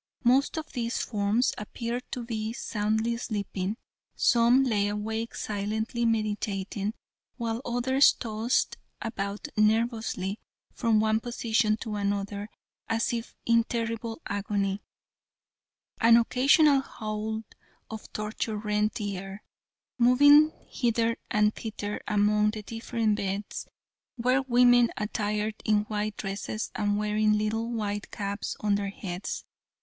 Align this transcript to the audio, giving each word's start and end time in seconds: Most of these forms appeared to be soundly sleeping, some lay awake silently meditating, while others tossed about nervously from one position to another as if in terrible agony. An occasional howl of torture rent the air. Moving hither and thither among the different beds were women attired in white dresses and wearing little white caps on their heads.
Most 0.23 0.57
of 0.57 0.73
these 0.73 0.97
forms 0.97 1.53
appeared 1.59 2.05
to 2.11 2.25
be 2.25 2.53
soundly 2.53 3.15
sleeping, 3.17 3.77
some 4.15 4.63
lay 4.63 4.87
awake 4.87 5.35
silently 5.35 6.05
meditating, 6.05 6.95
while 7.37 7.61
others 7.63 8.11
tossed 8.13 8.77
about 8.99 9.47
nervously 9.55 10.39
from 10.73 10.99
one 10.99 11.19
position 11.19 11.77
to 11.81 11.97
another 11.97 12.49
as 12.89 13.13
if 13.13 13.35
in 13.45 13.63
terrible 13.63 14.19
agony. 14.25 14.81
An 15.99 16.17
occasional 16.17 16.79
howl 16.81 17.43
of 17.91 18.11
torture 18.11 18.57
rent 18.57 18.95
the 18.95 19.17
air. 19.17 19.43
Moving 19.99 20.51
hither 20.67 21.15
and 21.29 21.53
thither 21.53 22.01
among 22.07 22.49
the 22.49 22.63
different 22.63 23.17
beds 23.17 23.67
were 24.17 24.41
women 24.47 24.89
attired 24.97 25.61
in 25.63 25.81
white 25.81 26.17
dresses 26.17 26.71
and 26.73 26.97
wearing 26.97 27.33
little 27.37 27.71
white 27.71 28.09
caps 28.09 28.57
on 28.61 28.73
their 28.73 28.89
heads. 28.89 29.45